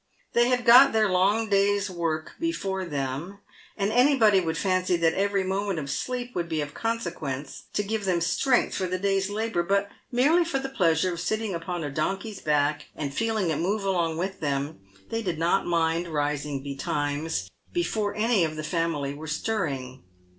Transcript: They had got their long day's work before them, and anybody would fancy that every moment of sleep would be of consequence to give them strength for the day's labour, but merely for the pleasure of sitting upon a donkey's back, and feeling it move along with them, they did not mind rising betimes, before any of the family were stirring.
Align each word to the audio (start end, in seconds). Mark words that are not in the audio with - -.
They 0.33 0.47
had 0.49 0.65
got 0.65 0.93
their 0.93 1.07
long 1.07 1.47
day's 1.47 1.87
work 1.87 2.31
before 2.39 2.85
them, 2.85 3.37
and 3.77 3.91
anybody 3.91 4.39
would 4.41 4.57
fancy 4.57 4.95
that 4.97 5.13
every 5.13 5.43
moment 5.43 5.77
of 5.77 5.91
sleep 5.91 6.33
would 6.33 6.49
be 6.49 6.59
of 6.61 6.73
consequence 6.73 7.65
to 7.73 7.83
give 7.83 8.05
them 8.05 8.19
strength 8.19 8.73
for 8.73 8.87
the 8.87 8.97
day's 8.97 9.29
labour, 9.29 9.61
but 9.61 9.91
merely 10.11 10.43
for 10.43 10.57
the 10.57 10.69
pleasure 10.69 11.13
of 11.13 11.19
sitting 11.19 11.53
upon 11.53 11.83
a 11.83 11.91
donkey's 11.91 12.39
back, 12.41 12.87
and 12.95 13.13
feeling 13.13 13.51
it 13.51 13.57
move 13.59 13.83
along 13.83 14.17
with 14.17 14.39
them, 14.39 14.79
they 15.11 15.21
did 15.21 15.37
not 15.37 15.67
mind 15.67 16.07
rising 16.07 16.63
betimes, 16.63 17.51
before 17.71 18.15
any 18.15 18.43
of 18.43 18.55
the 18.55 18.63
family 18.63 19.13
were 19.13 19.27
stirring. 19.27 20.01